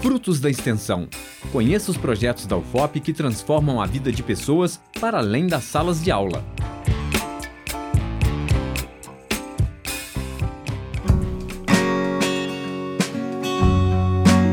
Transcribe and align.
Frutos 0.00 0.38
da 0.38 0.48
Extensão. 0.48 1.08
Conheça 1.50 1.90
os 1.90 1.96
projetos 1.96 2.46
da 2.46 2.56
UFOP 2.56 3.00
que 3.00 3.12
transformam 3.12 3.80
a 3.80 3.86
vida 3.86 4.12
de 4.12 4.22
pessoas 4.22 4.80
para 5.00 5.18
além 5.18 5.46
das 5.46 5.64
salas 5.64 6.02
de 6.02 6.10
aula. 6.10 6.44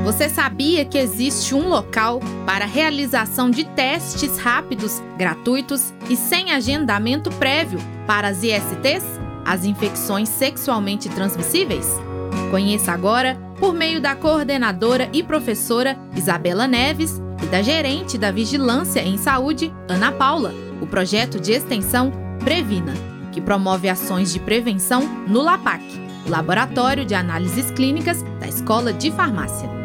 Você 0.04 0.30
sabia 0.30 0.84
que 0.84 0.98
existe 0.98 1.54
um 1.54 1.70
local 1.70 2.20
para 2.46 2.66
a 2.66 2.68
realização 2.68 3.52
de 3.52 3.66
testes 3.66 4.40
rápidos, 4.40 5.02
gratuitos 5.18 5.94
e 6.10 6.16
sem 6.16 6.52
agendamento 6.52 7.30
prévio 7.32 7.80
para 8.08 8.30
as 8.30 8.42
ISTs, 8.42 9.06
as 9.46 9.64
infecções 9.64 10.28
sexualmente 10.30 11.08
transmissíveis? 11.10 11.88
Conheça 12.50 12.92
agora 12.92 13.45
por 13.60 13.74
meio 13.74 14.02
da 14.02 14.16
coordenadora 14.16 15.10
e 15.14 15.24
professora 15.24 15.98
Isabela 16.16 16.68
Neves 16.68 17.22
e 17.44 17.46
da 17.48 17.62
gerente 17.62 18.18
da 18.18 18.32
Vigilância 18.32 19.02
em 19.02 19.18
Saúde, 19.18 19.74
Ana 19.88 20.12
Paula, 20.12 20.54
o 20.82 20.88
projeto 20.88 21.40
de 21.40 21.52
extensão 21.52 22.12
Previna, 22.44 22.94
que 23.32 23.42
promove 23.42 23.90
ações 23.90 24.32
de 24.32 24.40
prevenção 24.40 25.02
no 25.28 25.42
LAPAC, 25.42 25.84
Laboratório 26.28 27.06
de 27.06 27.14
Análises 27.14 27.72
Clínicas 27.72 28.24
da 28.40 28.48
Escola 28.48 28.92
de 28.92 29.12
Farmácia. 29.12 29.85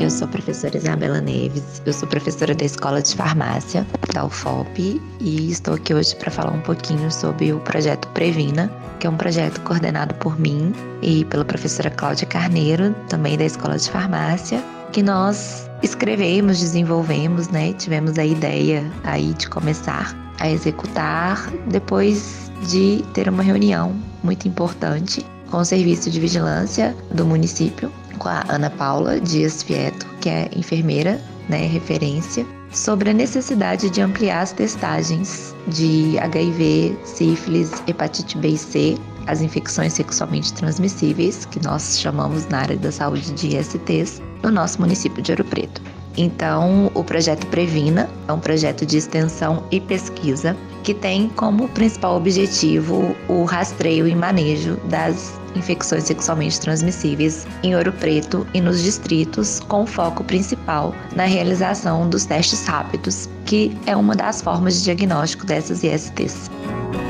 Eu 0.00 0.08
sou 0.08 0.26
a 0.26 0.30
professora 0.30 0.78
Isabela 0.78 1.20
Neves, 1.20 1.82
eu 1.84 1.92
sou 1.92 2.08
professora 2.08 2.54
da 2.54 2.64
Escola 2.64 3.02
de 3.02 3.14
Farmácia 3.14 3.86
da 4.14 4.24
UFOP 4.24 4.98
e 5.20 5.50
estou 5.50 5.74
aqui 5.74 5.92
hoje 5.92 6.16
para 6.16 6.30
falar 6.30 6.52
um 6.52 6.60
pouquinho 6.62 7.12
sobre 7.12 7.52
o 7.52 7.60
projeto 7.60 8.08
Previna, 8.08 8.72
que 8.98 9.06
é 9.06 9.10
um 9.10 9.16
projeto 9.18 9.60
coordenado 9.60 10.14
por 10.14 10.40
mim 10.40 10.72
e 11.02 11.26
pela 11.26 11.44
professora 11.44 11.90
Cláudia 11.90 12.26
Carneiro, 12.26 12.94
também 13.10 13.36
da 13.36 13.44
Escola 13.44 13.76
de 13.76 13.90
Farmácia, 13.90 14.64
que 14.90 15.02
nós 15.02 15.70
escrevemos, 15.82 16.60
desenvolvemos, 16.60 17.48
né? 17.48 17.74
Tivemos 17.74 18.18
a 18.18 18.24
ideia 18.24 18.90
aí 19.04 19.34
de 19.34 19.50
começar 19.50 20.16
a 20.40 20.50
executar 20.50 21.50
depois 21.66 22.50
de 22.70 23.04
ter 23.12 23.28
uma 23.28 23.42
reunião 23.42 23.94
muito 24.22 24.48
importante 24.48 25.26
com 25.50 25.58
o 25.58 25.64
serviço 25.64 26.10
de 26.10 26.20
vigilância 26.20 26.96
do 27.10 27.26
município 27.26 27.92
com 28.18 28.28
a 28.28 28.44
Ana 28.48 28.70
Paula 28.70 29.20
Dias 29.20 29.62
Fieto, 29.62 30.06
que 30.20 30.28
é 30.28 30.48
enfermeira, 30.54 31.20
né, 31.48 31.66
referência, 31.66 32.46
sobre 32.70 33.10
a 33.10 33.12
necessidade 33.12 33.90
de 33.90 34.00
ampliar 34.00 34.42
as 34.42 34.52
testagens 34.52 35.54
de 35.68 36.18
HIV, 36.18 36.96
sífilis, 37.04 37.72
hepatite 37.86 38.38
B 38.38 38.48
e 38.48 38.58
C, 38.58 38.98
as 39.26 39.40
infecções 39.40 39.94
sexualmente 39.94 40.52
transmissíveis, 40.52 41.44
que 41.46 41.62
nós 41.64 41.98
chamamos 41.98 42.46
na 42.48 42.60
área 42.60 42.76
da 42.76 42.92
saúde 42.92 43.32
de 43.32 43.56
ISTs, 43.56 44.22
no 44.42 44.50
nosso 44.50 44.80
município 44.80 45.22
de 45.22 45.32
Ouro 45.32 45.44
Preto. 45.44 45.82
Então, 46.16 46.90
o 46.94 47.02
projeto 47.02 47.46
Previna 47.46 48.08
é 48.28 48.32
um 48.32 48.40
projeto 48.40 48.84
de 48.84 48.98
extensão 48.98 49.64
e 49.70 49.80
pesquisa 49.80 50.56
que 50.82 50.94
tem 50.94 51.28
como 51.30 51.68
principal 51.68 52.16
objetivo 52.16 53.16
o 53.28 53.44
rastreio 53.44 54.06
e 54.06 54.14
manejo 54.14 54.76
das 54.84 55.38
infecções 55.54 56.04
sexualmente 56.04 56.60
transmissíveis 56.60 57.46
em 57.62 57.74
Ouro 57.74 57.92
Preto 57.92 58.46
e 58.54 58.60
nos 58.60 58.82
distritos, 58.82 59.60
com 59.60 59.86
foco 59.86 60.22
principal 60.24 60.94
na 61.14 61.24
realização 61.24 62.08
dos 62.08 62.24
testes 62.24 62.64
rápidos, 62.66 63.28
que 63.46 63.76
é 63.86 63.96
uma 63.96 64.14
das 64.14 64.40
formas 64.40 64.76
de 64.76 64.84
diagnóstico 64.84 65.44
dessas 65.46 65.82
ISTs. 65.82 66.50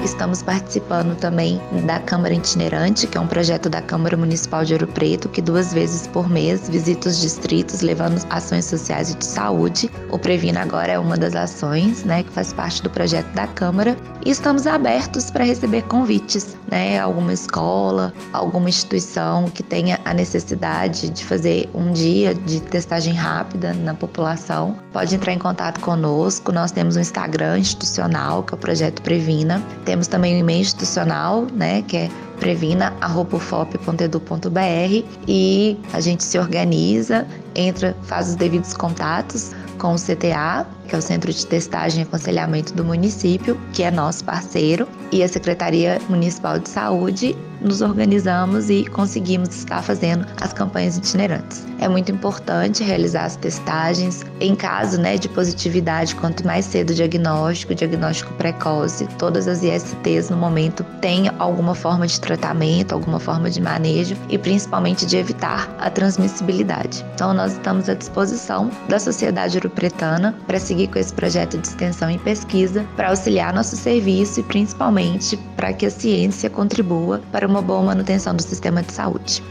Estamos 0.04 0.42
participando 0.42 1.14
também 1.16 1.60
da 1.86 2.00
Câmara 2.00 2.32
Itinerante, 2.32 3.06
que 3.06 3.18
é 3.18 3.20
um 3.20 3.26
projeto 3.26 3.68
da 3.68 3.82
Câmara 3.82 4.16
Municipal 4.16 4.64
de 4.64 4.72
Ouro 4.72 4.86
Preto, 4.86 5.28
que 5.28 5.42
duas 5.42 5.74
vezes 5.74 6.06
por 6.06 6.28
mês 6.28 6.68
visita 6.68 7.08
os 7.08 7.20
distritos 7.20 7.82
levando 7.82 8.24
ações 8.30 8.64
sociais 8.64 9.10
e 9.10 9.14
de 9.16 9.24
saúde. 9.26 9.90
O 10.10 10.18
Previna 10.18 10.62
agora 10.62 10.92
é 10.92 10.98
uma 10.98 11.16
das 11.16 11.34
ações, 11.34 12.02
né, 12.04 12.22
que 12.22 12.30
faz 12.30 12.52
parte 12.52 12.82
do 12.82 12.88
projeto 12.88 13.30
da 13.34 13.46
Câmara. 13.46 13.96
E 14.24 14.30
estamos 14.30 14.66
abertos 14.66 15.30
para 15.30 15.44
receber 15.44 15.82
convites, 15.82 16.56
né, 16.70 16.98
alguma 16.98 17.32
escola, 17.32 18.12
alguma 18.32 18.68
instituição 18.68 19.44
que 19.50 19.62
tenha 19.62 20.00
a 20.04 20.14
necessidade 20.14 21.10
de 21.10 21.24
fazer 21.24 21.68
um 21.74 21.92
dia 21.92 22.34
de 22.34 22.60
testagem 22.60 23.14
rápida 23.14 23.74
na 23.74 23.94
população, 23.94 24.76
pode 24.92 25.14
entrar 25.14 25.32
em 25.32 25.38
contato 25.38 25.80
conosco. 25.80 26.52
Nós 26.52 26.72
temos 26.72 26.96
um 26.96 27.00
Instagram 27.00 27.58
institucional, 27.58 28.42
que 28.42 28.54
é 28.54 28.56
o 28.56 28.58
Projeto 28.58 29.02
Previna. 29.02 29.62
Temos 29.90 30.06
também 30.06 30.36
o 30.36 30.38
e-mail 30.38 30.60
institucional, 30.60 31.48
né, 31.52 31.82
que 31.82 31.96
é 31.96 32.08
previna@fop.edu.br 32.38 35.04
e 35.26 35.76
a 35.92 36.00
gente 36.00 36.22
se 36.22 36.38
organiza, 36.38 37.26
entra, 37.56 37.96
faz 38.04 38.28
os 38.28 38.36
devidos 38.36 38.72
contatos 38.72 39.50
com 39.78 39.94
o 39.94 39.96
CTA, 39.96 40.64
que 40.90 40.96
é 40.96 40.98
o 40.98 41.02
Centro 41.02 41.32
de 41.32 41.46
Testagem 41.46 42.00
e 42.00 42.02
Aconselhamento 42.02 42.74
do 42.74 42.84
município, 42.84 43.58
que 43.72 43.84
é 43.84 43.90
nosso 43.92 44.24
parceiro, 44.24 44.88
e 45.12 45.22
a 45.22 45.28
Secretaria 45.28 46.00
Municipal 46.08 46.58
de 46.58 46.68
Saúde 46.68 47.36
nos 47.60 47.82
organizamos 47.82 48.70
e 48.70 48.84
conseguimos 48.86 49.54
estar 49.54 49.82
fazendo 49.82 50.26
as 50.40 50.52
campanhas 50.52 50.96
itinerantes. 50.96 51.66
É 51.78 51.88
muito 51.88 52.10
importante 52.10 52.82
realizar 52.82 53.24
as 53.24 53.36
testagens 53.36 54.24
em 54.40 54.54
caso 54.54 55.00
né, 55.00 55.16
de 55.16 55.28
positividade, 55.28 56.14
quanto 56.14 56.46
mais 56.46 56.64
cedo 56.64 56.90
o 56.90 56.94
diagnóstico, 56.94 57.74
diagnóstico 57.74 58.32
precoce, 58.34 59.06
todas 59.18 59.46
as 59.46 59.62
ISTs 59.62 60.30
no 60.30 60.36
momento 60.36 60.84
têm 61.00 61.30
alguma 61.38 61.74
forma 61.74 62.06
de 62.06 62.20
tratamento, 62.20 62.92
alguma 62.92 63.20
forma 63.20 63.50
de 63.50 63.60
manejo 63.60 64.16
e 64.28 64.38
principalmente 64.38 65.06
de 65.06 65.16
evitar 65.16 65.74
a 65.78 65.90
transmissibilidade. 65.90 67.04
Então 67.14 67.34
nós 67.34 67.52
estamos 67.52 67.88
à 67.88 67.94
disposição 67.94 68.70
da 68.88 68.98
sociedade 68.98 69.56
europretana 69.56 70.34
para 70.46 70.58
seguir 70.58 70.79
com 70.88 70.98
esse 70.98 71.12
projeto 71.12 71.58
de 71.58 71.66
extensão 71.66 72.10
e 72.10 72.18
pesquisa 72.18 72.86
para 72.96 73.10
auxiliar 73.10 73.52
nosso 73.52 73.76
serviço 73.76 74.40
e 74.40 74.42
principalmente 74.42 75.36
para 75.56 75.72
que 75.72 75.86
a 75.86 75.90
ciência 75.90 76.50
contribua 76.50 77.20
para 77.32 77.46
uma 77.46 77.62
boa 77.62 77.82
manutenção 77.82 78.34
do 78.34 78.42
sistema 78.42 78.82
de 78.82 78.92
saúde. 78.92 79.42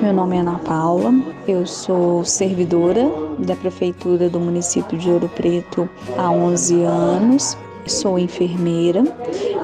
Meu 0.00 0.12
nome 0.12 0.36
é 0.36 0.40
Ana 0.40 0.58
Paula, 0.58 1.14
eu 1.48 1.66
sou 1.66 2.24
servidora 2.24 3.10
da 3.38 3.56
Prefeitura 3.56 4.28
do 4.28 4.38
município 4.38 4.98
de 4.98 5.08
Ouro 5.08 5.28
Preto 5.28 5.88
há 6.18 6.30
11 6.30 6.82
anos, 6.82 7.56
sou 7.86 8.18
enfermeira 8.18 9.02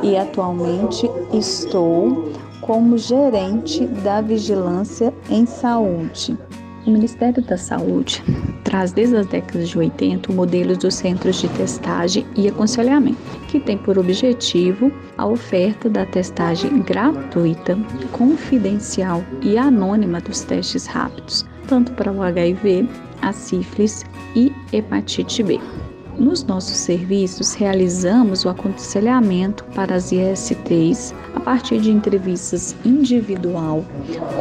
e 0.03 0.17
atualmente 0.17 1.11
estou 1.35 2.33
como 2.61 2.97
gerente 2.97 3.85
da 3.87 4.21
Vigilância 4.21 5.13
em 5.29 5.45
Saúde. 5.45 6.39
O 6.87 6.91
Ministério 6.91 7.43
da 7.43 7.59
Saúde 7.59 8.23
traz 8.65 8.93
desde 8.93 9.17
as 9.17 9.27
décadas 9.27 9.69
de 9.69 9.79
80 9.79 10.33
o 10.33 10.35
modelo 10.35 10.77
dos 10.77 10.95
centros 10.95 11.41
de 11.41 11.49
testagem 11.51 12.27
e 12.37 12.49
aconselhamento, 12.49 13.19
que 13.49 13.61
tem 13.61 13.77
por 13.77 13.99
objetivo 13.99 14.91
a 15.19 15.27
oferta 15.27 15.91
da 15.91 16.07
testagem 16.07 16.81
gratuita, 16.81 17.77
confidencial 18.13 19.23
e 19.43 19.59
anônima 19.59 20.21
dos 20.21 20.41
testes 20.41 20.87
rápidos, 20.87 21.45
tanto 21.69 21.93
para 21.93 22.11
o 22.11 22.23
HIV, 22.23 22.89
a 23.21 23.33
sífilis 23.33 24.05
e 24.35 24.51
hepatite 24.73 25.43
B. 25.43 25.61
Nos 26.21 26.45
nossos 26.45 26.77
serviços, 26.77 27.55
realizamos 27.55 28.45
o 28.45 28.51
aconselhamento 28.51 29.65
para 29.75 29.95
as 29.95 30.13
ISTs 30.13 31.15
a 31.35 31.41
partir 31.41 31.81
de 31.81 31.91
entrevistas 31.91 32.77
individual 32.85 33.83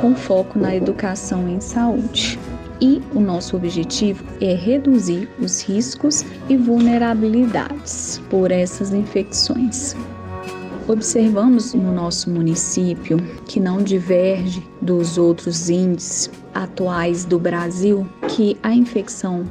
com 0.02 0.14
foco 0.14 0.60
na 0.60 0.76
educação 0.76 1.48
em 1.48 1.62
saúde. 1.62 2.38
E 2.82 3.02
o 3.16 3.22
nosso 3.22 3.56
objetivo 3.56 4.26
é 4.42 4.54
reduzir 4.54 5.30
os 5.40 5.62
riscos 5.62 6.26
e 6.50 6.58
vulnerabilidades 6.58 8.22
por 8.30 8.52
essas 8.52 8.94
infecções. 8.94 9.96
Observamos 10.90 11.74
no 11.76 11.94
nosso 11.94 12.32
município 12.32 13.18
que 13.46 13.60
não 13.60 13.78
diverge 13.78 14.68
dos 14.82 15.20
outros 15.20 15.70
índices 15.70 16.32
atuais 16.52 17.26
do 17.26 17.38
Brasil 17.38 18.10
que 18.28 18.58
a 18.64 18.74
infecção 18.74 19.46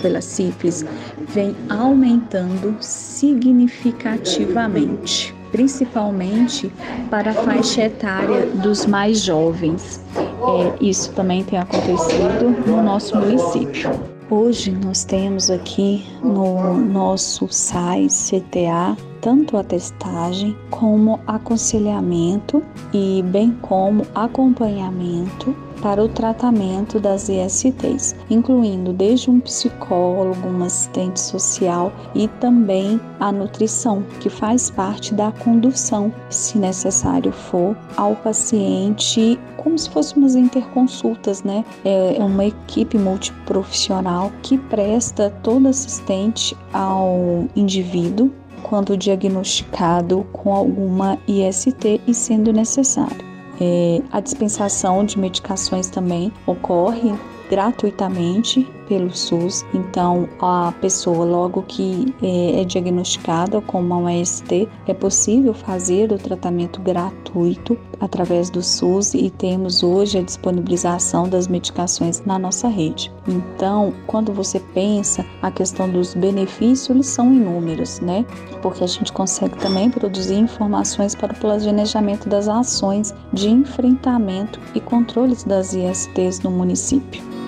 pela 0.00 0.22
sífilis 0.22 0.82
vem 1.28 1.54
aumentando 1.68 2.74
significativamente, 2.80 5.34
principalmente 5.52 6.72
para 7.10 7.32
a 7.32 7.34
faixa 7.34 7.82
etária 7.82 8.46
dos 8.46 8.86
mais 8.86 9.20
jovens. 9.20 10.00
É, 10.16 10.72
isso 10.82 11.12
também 11.12 11.44
tem 11.44 11.58
acontecido 11.58 12.56
no 12.66 12.82
nosso 12.82 13.18
município. 13.18 14.09
Hoje 14.30 14.70
nós 14.70 15.02
temos 15.02 15.50
aqui 15.50 16.04
no 16.22 16.76
nosso 16.78 17.48
site 17.50 18.14
CTA 18.14 18.96
tanto 19.20 19.56
a 19.56 19.64
testagem 19.64 20.56
como 20.70 21.18
aconselhamento 21.26 22.62
e 22.94 23.24
bem 23.24 23.50
como 23.60 24.06
acompanhamento 24.14 25.52
para 25.82 26.02
o 26.02 26.08
tratamento 26.08 27.00
das 27.00 27.28
ISTs, 27.28 28.14
incluindo 28.28 28.92
desde 28.92 29.30
um 29.30 29.40
psicólogo, 29.40 30.48
um 30.48 30.64
assistente 30.64 31.20
social 31.20 31.92
e 32.14 32.28
também 32.28 33.00
a 33.18 33.32
nutrição, 33.32 34.02
que 34.20 34.28
faz 34.28 34.70
parte 34.70 35.14
da 35.14 35.32
condução, 35.32 36.12
se 36.28 36.58
necessário 36.58 37.32
for, 37.32 37.76
ao 37.96 38.14
paciente 38.16 39.38
como 39.56 39.78
se 39.78 39.90
fôssemos 39.90 40.34
interconsultas, 40.34 41.42
né? 41.42 41.64
É, 41.84 42.16
é 42.16 42.24
uma 42.24 42.46
equipe 42.46 42.96
multiprofissional 42.96 44.32
que 44.42 44.56
presta 44.56 45.30
toda 45.42 45.68
assistente 45.68 46.56
ao 46.72 47.46
indivíduo 47.54 48.30
quando 48.62 48.96
diagnosticado 48.96 50.26
com 50.32 50.54
alguma 50.54 51.18
IST 51.26 52.00
e 52.06 52.14
sendo 52.14 52.52
necessário. 52.52 53.29
É, 53.60 54.00
a 54.10 54.20
dispensação 54.20 55.04
de 55.04 55.18
medicações 55.18 55.88
também 55.88 56.32
ocorre 56.46 57.12
gratuitamente 57.50 58.66
pelo 58.90 59.14
SUS. 59.14 59.64
Então, 59.72 60.28
a 60.40 60.74
pessoa, 60.80 61.24
logo 61.24 61.62
que 61.62 62.12
é, 62.20 62.60
é 62.60 62.64
diagnosticada 62.64 63.60
com 63.60 63.80
uma 63.80 64.10
UST, 64.10 64.68
é 64.84 64.92
possível 64.92 65.54
fazer 65.54 66.10
o 66.10 66.18
tratamento 66.18 66.82
gratuito 66.82 67.78
através 68.00 68.50
do 68.50 68.60
SUS 68.60 69.14
e 69.14 69.30
temos 69.30 69.84
hoje 69.84 70.18
a 70.18 70.22
disponibilização 70.22 71.28
das 71.28 71.46
medicações 71.46 72.20
na 72.26 72.36
nossa 72.36 72.66
rede. 72.66 73.12
Então, 73.28 73.94
quando 74.08 74.32
você 74.32 74.58
pensa 74.58 75.24
a 75.40 75.52
questão 75.52 75.88
dos 75.88 76.12
benefícios, 76.14 76.90
eles 76.90 77.06
são 77.06 77.32
inúmeros, 77.32 78.00
né? 78.00 78.26
Porque 78.60 78.82
a 78.82 78.88
gente 78.88 79.12
consegue 79.12 79.56
também 79.58 79.88
produzir 79.88 80.34
informações 80.34 81.14
para 81.14 81.32
o 81.32 81.36
planejamento 81.36 82.28
das 82.28 82.48
ações 82.48 83.14
de 83.32 83.48
enfrentamento 83.48 84.58
e 84.74 84.80
controles 84.80 85.44
das 85.44 85.74
ISTs 85.74 86.40
no 86.40 86.50
município. 86.50 87.39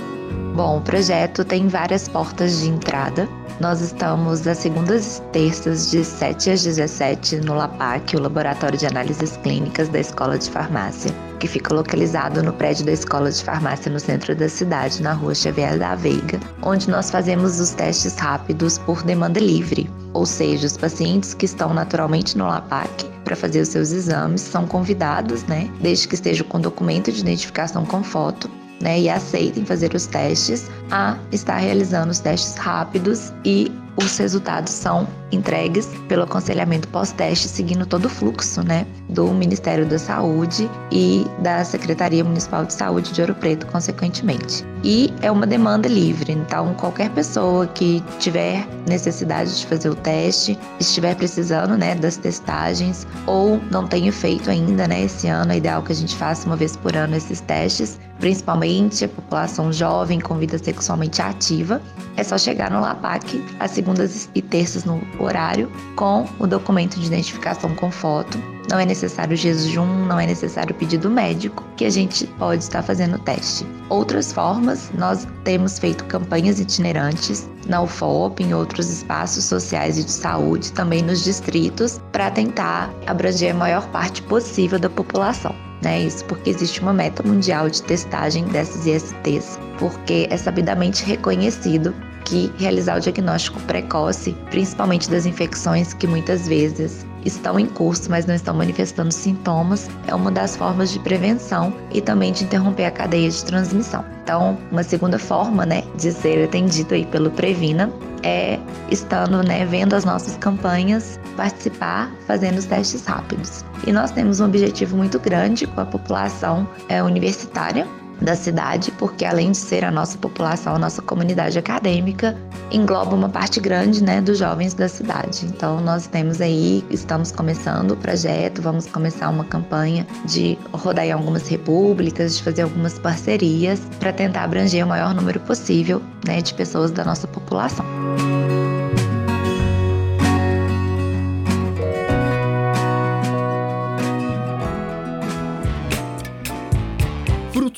Bom, 0.54 0.76
o 0.76 0.80
projeto 0.82 1.46
tem 1.46 1.66
várias 1.66 2.08
portas 2.08 2.60
de 2.60 2.68
entrada. 2.68 3.26
Nós 3.58 3.80
estamos 3.80 4.46
às 4.46 4.58
segundas 4.58 5.16
e 5.16 5.22
terças 5.32 5.90
de 5.90 6.04
7 6.04 6.50
às 6.50 6.62
17 6.62 7.36
no 7.36 7.54
LAPAC, 7.54 8.16
o 8.16 8.20
Laboratório 8.20 8.78
de 8.78 8.86
Análises 8.86 9.38
Clínicas 9.38 9.88
da 9.88 10.00
Escola 10.00 10.36
de 10.36 10.50
Farmácia, 10.50 11.10
que 11.40 11.48
fica 11.48 11.72
localizado 11.72 12.42
no 12.42 12.52
prédio 12.52 12.84
da 12.84 12.92
Escola 12.92 13.30
de 13.30 13.42
Farmácia 13.42 13.90
no 13.90 13.98
centro 13.98 14.36
da 14.36 14.46
cidade, 14.46 15.02
na 15.02 15.14
rua 15.14 15.34
Xavier 15.34 15.78
da 15.78 15.94
Veiga, 15.94 16.38
onde 16.62 16.90
nós 16.90 17.10
fazemos 17.10 17.58
os 17.58 17.70
testes 17.70 18.14
rápidos 18.16 18.76
por 18.76 19.02
demanda 19.02 19.40
livre, 19.40 19.90
ou 20.12 20.26
seja, 20.26 20.66
os 20.66 20.76
pacientes 20.76 21.32
que 21.32 21.46
estão 21.46 21.72
naturalmente 21.72 22.36
no 22.36 22.46
LAPAC 22.46 23.06
para 23.24 23.36
fazer 23.36 23.62
os 23.62 23.68
seus 23.68 23.90
exames 23.90 24.42
são 24.42 24.66
convidados, 24.66 25.44
né, 25.44 25.70
desde 25.80 26.08
que 26.08 26.14
estejam 26.14 26.46
com 26.46 26.60
documento 26.60 27.10
de 27.10 27.20
identificação 27.20 27.86
com 27.86 28.02
foto, 28.02 28.50
né, 28.82 29.00
e 29.00 29.08
aceitem 29.08 29.64
fazer 29.64 29.94
os 29.94 30.06
testes, 30.06 30.70
a 30.90 31.16
estar 31.30 31.56
realizando 31.56 32.10
os 32.10 32.18
testes 32.18 32.56
rápidos 32.56 33.32
e 33.44 33.72
os 33.96 34.16
resultados 34.16 34.72
são 34.72 35.06
entregues 35.30 35.86
pelo 36.08 36.22
aconselhamento 36.22 36.88
pós-teste, 36.88 37.48
seguindo 37.48 37.86
todo 37.86 38.06
o 38.06 38.08
fluxo 38.08 38.62
né, 38.62 38.86
do 39.08 39.28
Ministério 39.32 39.86
da 39.86 39.98
Saúde 39.98 40.68
e 40.90 41.26
da 41.40 41.64
Secretaria 41.64 42.24
Municipal 42.24 42.64
de 42.64 42.72
Saúde 42.72 43.12
de 43.12 43.20
Ouro 43.20 43.34
Preto, 43.34 43.66
consequentemente. 43.66 44.64
E 44.84 45.12
é 45.22 45.30
uma 45.30 45.46
demanda 45.46 45.88
livre, 45.88 46.32
então 46.32 46.74
qualquer 46.74 47.10
pessoa 47.10 47.66
que 47.66 48.02
tiver 48.18 48.66
necessidade 48.86 49.58
de 49.58 49.66
fazer 49.66 49.90
o 49.90 49.94
teste, 49.94 50.58
estiver 50.80 51.14
precisando 51.14 51.76
né, 51.76 51.94
das 51.94 52.16
testagens 52.16 53.06
ou 53.26 53.60
não 53.70 53.86
tenha 53.86 54.12
feito 54.12 54.50
ainda 54.50 54.88
né, 54.88 55.02
esse 55.02 55.28
ano, 55.28 55.52
é 55.52 55.58
ideal 55.58 55.82
que 55.82 55.92
a 55.92 55.94
gente 55.94 56.16
faça 56.16 56.46
uma 56.46 56.56
vez 56.56 56.76
por 56.76 56.96
ano 56.96 57.16
esses 57.16 57.40
testes, 57.42 57.98
principalmente 58.22 59.04
a 59.04 59.08
população 59.08 59.72
jovem 59.72 60.20
com 60.20 60.38
vida 60.38 60.56
sexualmente 60.56 61.20
ativa, 61.20 61.82
é 62.16 62.22
só 62.22 62.38
chegar 62.38 62.70
no 62.70 62.80
LAPAC 62.80 63.44
às 63.58 63.72
segundas 63.72 64.30
e 64.32 64.40
terças 64.40 64.84
no 64.84 65.02
horário 65.18 65.68
com 65.96 66.24
o 66.38 66.46
documento 66.46 67.00
de 67.00 67.06
identificação 67.08 67.74
com 67.74 67.90
foto. 67.90 68.38
Não 68.70 68.78
é 68.78 68.86
necessário 68.86 69.36
jejum, 69.36 70.06
não 70.06 70.20
é 70.20 70.26
necessário 70.26 70.72
pedido 70.72 71.10
médico, 71.10 71.64
que 71.76 71.84
a 71.84 71.90
gente 71.90 72.24
pode 72.38 72.62
estar 72.62 72.80
fazendo 72.80 73.16
o 73.16 73.18
teste. 73.18 73.66
Outras 73.88 74.32
formas, 74.32 74.88
nós 74.96 75.26
temos 75.42 75.80
feito 75.80 76.04
campanhas 76.04 76.60
itinerantes 76.60 77.50
na 77.66 77.82
UFOP, 77.82 78.44
em 78.44 78.54
outros 78.54 78.88
espaços 78.88 79.46
sociais 79.46 79.98
e 79.98 80.04
de 80.04 80.12
saúde, 80.12 80.70
também 80.70 81.02
nos 81.02 81.24
distritos, 81.24 82.00
para 82.12 82.30
tentar 82.30 82.88
abranger 83.04 83.52
a 83.52 83.58
maior 83.58 83.84
parte 83.88 84.22
possível 84.22 84.78
da 84.78 84.88
população 84.88 85.71
né? 85.82 86.02
Isso 86.02 86.24
porque 86.24 86.50
existe 86.50 86.80
uma 86.80 86.92
meta 86.92 87.22
mundial 87.22 87.68
de 87.68 87.82
testagem 87.82 88.44
dessas 88.46 88.86
ISTs, 88.86 89.58
porque 89.78 90.26
é 90.30 90.36
sabidamente 90.36 91.04
reconhecido 91.04 91.94
que 92.24 92.52
realizar 92.58 92.96
o 92.96 93.00
diagnóstico 93.00 93.60
precoce, 93.62 94.32
principalmente 94.50 95.10
das 95.10 95.26
infecções 95.26 95.92
que 95.92 96.06
muitas 96.06 96.46
vezes 96.46 97.04
estão 97.24 97.58
em 97.58 97.66
curso, 97.66 98.10
mas 98.10 98.26
não 98.26 98.34
estão 98.34 98.54
manifestando 98.54 99.12
sintomas, 99.12 99.88
é 100.06 100.14
uma 100.14 100.30
das 100.30 100.56
formas 100.56 100.92
de 100.92 100.98
prevenção 100.98 101.72
e 101.92 102.00
também 102.00 102.32
de 102.32 102.44
interromper 102.44 102.86
a 102.86 102.90
cadeia 102.90 103.30
de 103.30 103.44
transmissão. 103.44 104.04
Então, 104.22 104.56
uma 104.70 104.82
segunda 104.82 105.18
forma, 105.18 105.66
né, 105.66 105.82
de 105.96 106.12
ser 106.12 106.44
atendido 106.44 106.94
aí 106.94 107.04
pelo 107.06 107.30
Previna 107.30 107.92
é 108.22 108.58
estando, 108.90 109.42
né, 109.42 109.64
vendo 109.66 109.94
as 109.94 110.04
nossas 110.04 110.36
campanhas, 110.36 111.18
participar, 111.36 112.10
fazendo 112.26 112.58
os 112.58 112.66
testes 112.66 113.04
rápidos. 113.04 113.64
E 113.86 113.92
nós 113.92 114.12
temos 114.12 114.38
um 114.38 114.44
objetivo 114.44 114.96
muito 114.96 115.18
grande 115.18 115.66
com 115.66 115.80
a 115.80 115.84
população 115.84 116.68
é, 116.88 117.02
universitária, 117.02 117.86
da 118.22 118.34
cidade, 118.34 118.90
porque 118.92 119.24
além 119.24 119.52
de 119.52 119.56
ser 119.58 119.84
a 119.84 119.90
nossa 119.90 120.16
população, 120.18 120.76
a 120.76 120.78
nossa 120.78 121.02
comunidade 121.02 121.58
acadêmica, 121.58 122.36
engloba 122.70 123.14
uma 123.14 123.28
parte 123.28 123.60
grande 123.60 124.02
né, 124.02 124.20
dos 124.20 124.38
jovens 124.38 124.74
da 124.74 124.88
cidade. 124.88 125.46
Então 125.46 125.80
nós 125.80 126.06
temos 126.06 126.40
aí, 126.40 126.84
estamos 126.90 127.32
começando 127.32 127.92
o 127.92 127.96
projeto, 127.96 128.62
vamos 128.62 128.86
começar 128.86 129.28
uma 129.28 129.44
campanha 129.44 130.06
de 130.24 130.58
rodar 130.72 131.06
em 131.06 131.12
algumas 131.12 131.48
repúblicas, 131.48 132.36
de 132.36 132.42
fazer 132.42 132.62
algumas 132.62 132.98
parcerias 132.98 133.80
para 133.98 134.12
tentar 134.12 134.44
abranger 134.44 134.84
o 134.84 134.88
maior 134.88 135.14
número 135.14 135.40
possível 135.40 136.02
né, 136.26 136.40
de 136.40 136.54
pessoas 136.54 136.90
da 136.90 137.04
nossa 137.04 137.26
população. 137.26 137.84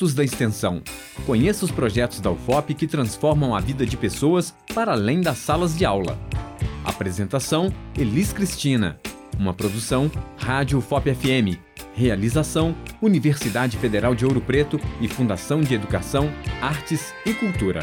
Frutos 0.05 0.13
da 0.13 0.23
Extensão. 0.23 0.83
Conheça 1.25 1.65
os 1.65 1.71
projetos 1.71 2.19
da 2.19 2.29
UFOP 2.29 2.75
que 2.75 2.85
transformam 2.85 3.55
a 3.55 3.59
vida 3.59 3.85
de 3.85 3.97
pessoas 3.97 4.53
para 4.73 4.91
além 4.91 5.19
das 5.19 5.39
salas 5.39 5.75
de 5.75 5.83
aula. 5.83 6.19
Apresentação: 6.83 7.73
Elis 7.97 8.31
Cristina. 8.31 8.99
Uma 9.39 9.53
produção: 9.53 10.11
Rádio 10.37 10.77
UFOP 10.77 11.11
FM. 11.15 11.57
Realização: 11.95 12.75
Universidade 13.01 13.77
Federal 13.77 14.13
de 14.13 14.25
Ouro 14.25 14.41
Preto 14.41 14.79
e 15.01 15.07
Fundação 15.07 15.61
de 15.61 15.73
Educação, 15.73 16.31
Artes 16.61 17.11
e 17.25 17.33
Cultura. 17.33 17.81